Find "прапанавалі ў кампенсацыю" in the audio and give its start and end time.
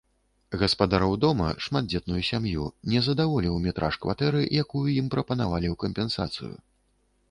5.17-6.55